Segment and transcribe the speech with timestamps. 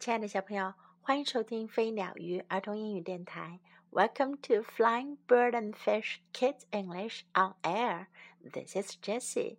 [0.00, 0.72] 亲爱的小朋友，
[1.02, 3.60] 欢迎收听飞鸟鱼儿童英语电台。
[3.90, 8.06] Welcome to Flying Bird and Fish Kids English on Air.
[8.42, 9.58] This is Jessie.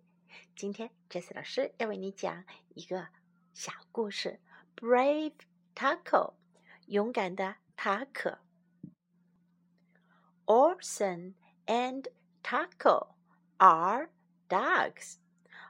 [0.56, 2.44] 今天 Jessie 老师要为你讲
[2.74, 3.06] 一个
[3.54, 4.40] 小故事
[4.74, 5.34] ：Brave
[5.76, 6.34] Taco，
[6.86, 8.40] 勇敢的塔可。
[10.46, 11.34] Orson
[11.66, 12.08] and
[12.42, 13.14] Taco
[13.58, 14.10] are
[14.48, 15.18] dogs.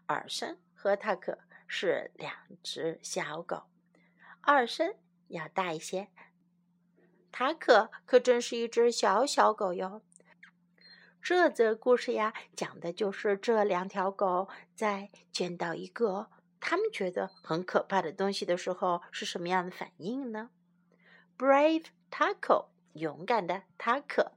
[0.07, 2.33] 尔森和塔可是两
[2.63, 3.65] 只小狗。
[4.43, 4.95] 二声
[5.29, 6.09] 要大一些。
[7.31, 10.03] 塔可可真是一只小小狗哟。
[11.23, 20.51] 这则故事呀，讲的就是这两条狗在见到一个他们觉得很可怕的东西的时候是什么样的反应呢
[21.39, 24.33] ？Brave Taco，勇敢的塔可。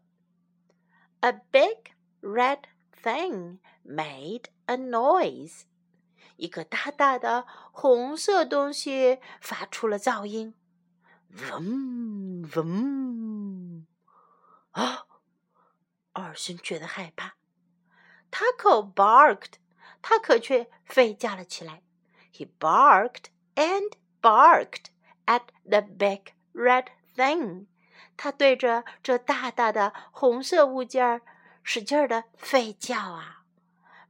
[1.21, 1.91] A big
[2.21, 2.59] red
[3.01, 5.63] thing made a noise.
[6.37, 10.53] 一个大大的红色东西发出了噪音，
[11.31, 13.85] 嗡嗡！
[14.71, 15.05] 啊，
[16.13, 17.35] 二森觉得害怕。
[18.29, 19.53] Taco barked，
[20.01, 21.81] 他可却吠叫了起来。
[22.33, 23.25] He barked
[23.55, 24.87] and barked
[25.25, 27.67] at the big red thing。
[28.17, 31.21] 他对着这大大的红色物件
[31.63, 33.43] 使劲儿的吠叫啊。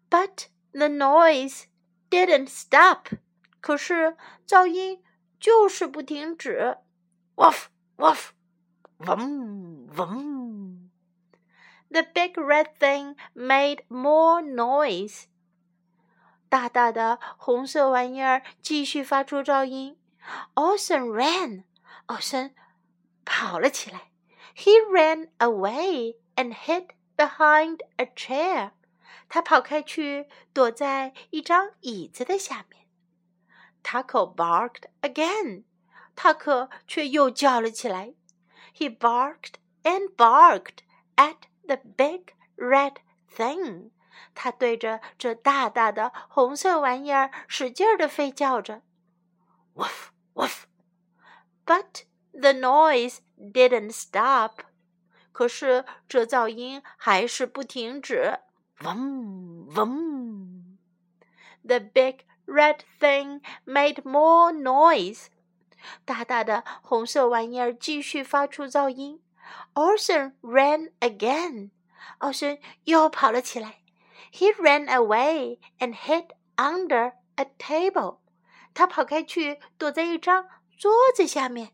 [0.10, 1.66] But the noise
[2.10, 3.08] didn't stop.
[3.62, 4.16] 可是
[4.48, 5.04] 噪音
[5.40, 6.78] 就是不停止。
[7.36, 7.66] Wuff,
[7.98, 8.30] wuff,
[9.00, 10.90] vroom, vroom.
[11.90, 15.26] The big red thing made more noise。
[16.50, 19.98] 大大的红色玩意儿继续发出噪音。
[20.56, 21.64] Orson ran，
[22.08, 22.56] 奥森
[23.24, 24.12] 跑了起来。
[24.56, 28.72] He ran away and hid behind a chair.
[29.28, 32.86] 他跑开去，躲在一张椅子的下面。
[33.84, 35.64] Taco barked again，
[36.16, 38.14] 塔克却又叫了起来。
[38.76, 40.80] He barked and barked
[41.16, 42.96] at the big red
[43.36, 43.92] thing。
[44.34, 48.82] 他对着这大大的红色玩意儿使劲儿的吠叫着。
[49.76, 50.64] Woof woof。
[51.66, 54.60] But the noise didn't stop。
[55.32, 58.40] 可是这噪音还是不停止。
[58.82, 60.78] 嗡嗡
[61.64, 65.28] The big red thing made more noise.
[66.04, 69.22] 大大的红色玩意儿继续发出噪音。
[69.74, 71.72] Orson ran again.
[72.20, 73.80] 奥森又跑了起来。
[74.32, 78.18] He ran away and hid under a table.
[78.74, 80.48] 他跑开去，躲在一张
[80.78, 81.72] 桌子下面。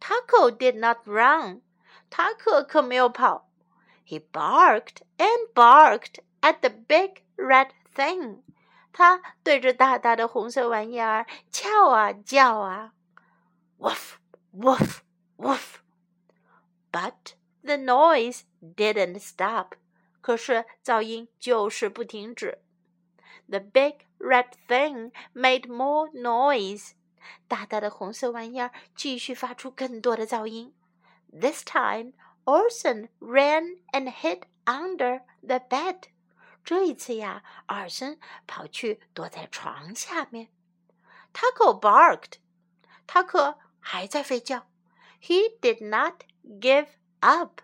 [0.00, 1.62] Taco did not run.
[2.10, 3.48] 塔克可没有跑。
[4.11, 8.43] he barked and barked at the big red thing.
[8.91, 12.93] 他对着大大的红色玩意儿叫啊叫啊，
[13.77, 14.15] woof
[14.53, 14.99] woof
[15.37, 15.75] woof.
[16.91, 19.73] But the noise didn't stop.
[20.21, 22.59] 可是噪音就是不停止。
[23.47, 26.93] The big red thing made more noise.
[27.47, 30.73] 大大的红色玩意儿继续发出更多的噪音。
[31.31, 32.13] This time
[32.45, 36.03] Orson ran and hid under the bed。
[36.63, 40.49] 这一次呀，尔森跑去躲在床下面。
[41.33, 42.39] Taco barked。
[43.05, 44.67] 塔克还在吠叫。
[45.21, 46.87] He did not give
[47.19, 47.61] up。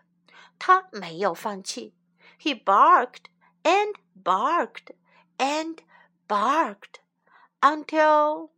[0.57, 1.95] 他没有放弃。
[2.39, 3.25] He barked
[3.63, 4.95] and barked
[5.37, 5.79] and
[6.27, 7.01] barked
[7.61, 8.51] until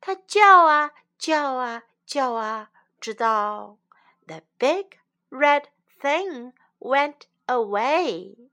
[0.00, 2.70] 他叫啊叫啊叫啊，
[3.00, 3.78] 直到
[4.26, 4.98] the big
[5.33, 5.63] red
[5.99, 8.49] thing went away.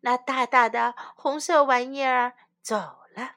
[0.00, 2.76] 那大大的红色玩意儿走
[3.14, 3.36] 了。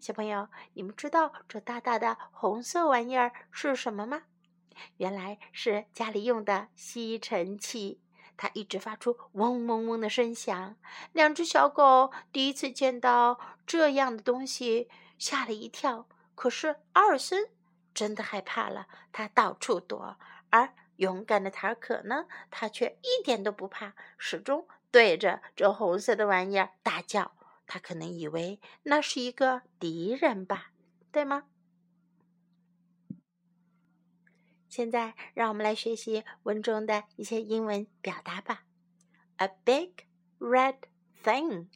[0.00, 4.22] 小朋友，你们知道这大大的红色玩意儿是什么吗？
[4.96, 8.00] 原来是家里用的吸尘器，
[8.36, 10.76] 它一直发出嗡嗡嗡的声响。
[11.12, 16.08] 两只小狗第一次见到这样的东西，吓了一跳。
[16.34, 17.50] 可是阿尔森
[17.94, 20.16] 真的害怕了，他到处躲，
[20.50, 20.74] 而。
[21.00, 22.26] 勇敢的塔尔可呢？
[22.50, 27.32] 他却一点都不怕，始终对着这红色的玩意儿大叫。
[27.66, 30.72] 他可能以为那是一个敌人吧，
[31.10, 31.44] 对吗？
[34.68, 38.64] 现在让我们来学习文中的一些英文表达吧。
[39.36, 40.04] A big
[40.38, 40.76] red
[41.24, 41.68] thing，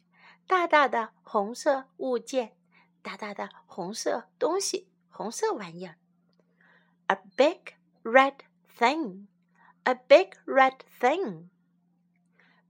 [0.45, 2.55] 大大的红色物件，
[3.01, 5.95] 大大的红色东西，红色玩意儿。
[7.07, 7.73] A big
[8.03, 8.35] red
[8.78, 9.26] thing,
[9.84, 11.48] a big red thing,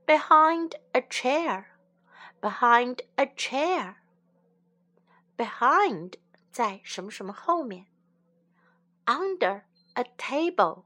[0.07, 6.15] behind a chair，behind a chair，behind
[6.51, 7.87] 在什么什么后面，
[9.07, 9.63] under
[9.95, 10.85] a table，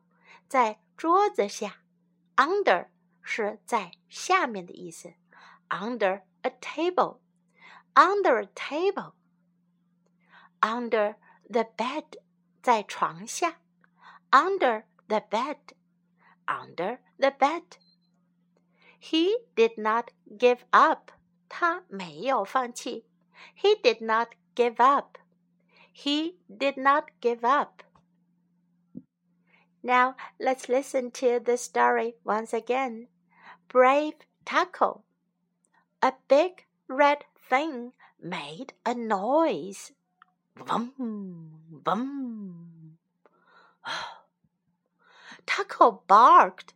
[0.49, 1.79] 在桌子下，
[2.37, 2.89] under
[3.23, 5.15] 是在下面的意思，
[5.69, 8.47] under a table，under a
[10.61, 11.17] table，under
[11.49, 12.05] the bed
[12.63, 13.59] 在床下，
[14.31, 15.59] under the bed,
[16.49, 17.77] under the bed.
[18.99, 21.13] He did not give up.
[21.49, 23.05] 他没有放弃。
[23.55, 25.19] He did not give up.
[25.93, 27.83] He did not give up.
[29.83, 33.09] Now let's listen to the story once again.
[33.69, 35.05] Brave Taco.
[36.01, 39.93] A big red thing made a noise.
[40.57, 40.93] Vum,
[41.85, 42.99] vum.
[45.80, 46.74] Taco barked.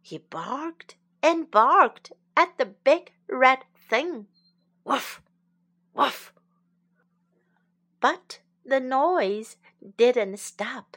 [0.00, 4.26] He barked and barked at the big red thing.
[4.84, 5.22] Woof!
[5.94, 6.32] Woof!
[8.00, 9.58] But the noise
[9.96, 10.96] didn't stop.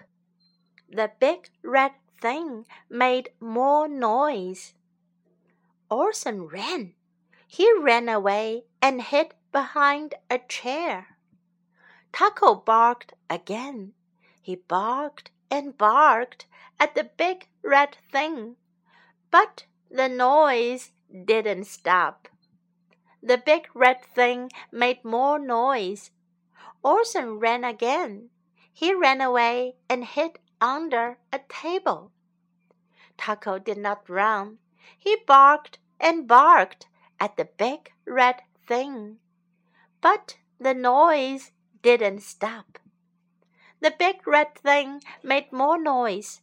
[0.90, 4.74] The big red thing made more noise.
[5.88, 6.96] Orson ran.
[7.48, 11.18] He ran away and hid behind a chair.
[12.12, 13.94] Taco barked again.
[14.42, 16.46] He barked and barked
[16.80, 18.56] at the big red thing,
[19.32, 20.92] but the noise
[21.26, 22.28] didn't stop.
[23.22, 26.12] The big red thing made more noise.
[26.84, 28.30] Orson ran again.
[28.72, 32.12] He ran away and hid under a table.
[33.18, 34.60] Taco did not run.
[34.98, 36.88] He barked and barked
[37.20, 39.18] at the big red thing.
[40.02, 41.52] But the noise
[41.82, 42.80] didn't stop.
[43.85, 46.43] The big red thing made more noise.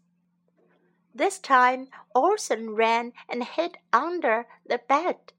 [1.14, 5.34] This time Orson ran and hid under the bed.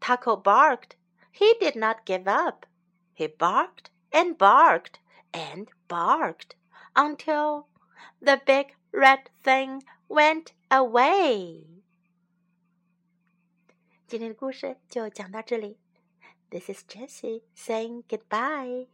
[0.00, 0.96] Taco barked.
[1.30, 2.66] He did not give up.
[3.12, 5.00] He barked and barked
[5.32, 6.56] and barked
[6.94, 7.68] until
[8.20, 11.66] the big red thing went away.
[14.06, 15.78] 今天的故事就讲到这里。
[16.50, 18.86] This is Jessie saying goodbye.